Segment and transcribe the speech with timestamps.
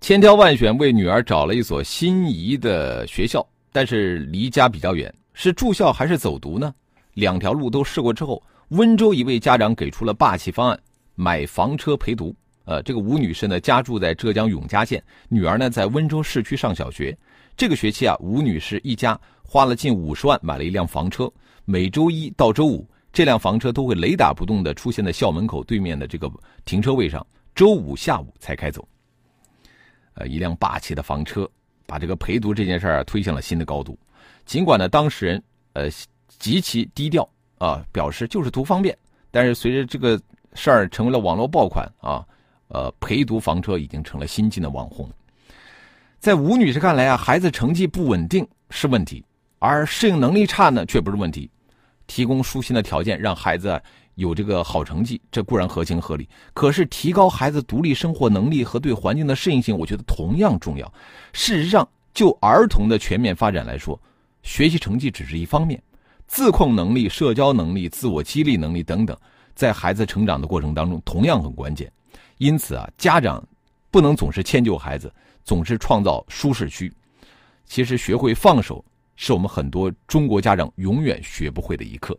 [0.00, 6.74] 千挑万选为女儿找了一所心仪的学校，但是离家比较远，是住校还是走读呢？
[7.12, 10.80] 两条路都试过之后，温州一位家长给出了霸气方案：
[11.16, 12.34] 买房车陪读。
[12.64, 17.16] 呃，这个吴女士呢，家住在浙江永嘉县，女儿呢在温州市区上小学。
[17.54, 21.30] 这个学期啊，吴女士一家花了近五十万买了一辆房车，
[21.66, 26.30] 每周一到周五，这辆房车都会雷打不动的出现在校门口对面的这个
[26.64, 27.24] 停车位上，
[27.54, 28.88] 周五下午才开走。
[30.20, 31.48] 呃，一辆霸气的房车，
[31.86, 33.98] 把这个陪读这件事儿推向了新的高度。
[34.44, 35.88] 尽管呢，当事人呃
[36.28, 37.26] 极其低调
[37.56, 38.96] 啊，表示就是图方便，
[39.30, 40.20] 但是随着这个
[40.52, 42.24] 事儿成为了网络爆款啊。
[42.72, 45.10] 呃，陪读房车已经成了新晋的网红。
[46.20, 49.24] 在吴女士看来啊，孩子成绩不稳定是问题，
[49.58, 51.50] 而适应能力差呢却不是问题。
[52.10, 53.80] 提供舒心的条件让孩子
[54.16, 56.28] 有这个好成绩，这固然合情合理。
[56.52, 60.92] 可是提高孩子独立生活能力和对环境的适应性，我觉得同样重要。
[61.32, 63.96] 事实上，就儿童的全面发展来说，
[64.42, 65.80] 学习成绩只是一方面，
[66.26, 69.16] 自控能力、社交能力、自我激励能力等等，
[69.54, 71.88] 在孩子成长的过程当中同样很关键。
[72.38, 73.40] 因此啊，家长
[73.88, 76.92] 不能总是迁就孩子，总是创造舒适区。
[77.66, 78.84] 其实，学会放手
[79.22, 82.18] 是我们很多中国家长永远学不会的一课。